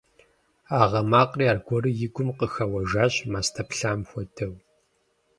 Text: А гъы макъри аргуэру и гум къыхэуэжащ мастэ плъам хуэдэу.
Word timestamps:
А 0.79 0.81
гъы 0.91 1.01
макъри 1.11 1.45
аргуэру 1.51 1.89
и 2.05 2.07
гум 2.13 2.29
къыхэуэжащ 2.37 3.13
мастэ 3.31 3.63
плъам 3.69 3.99
хуэдэу. 4.09 4.53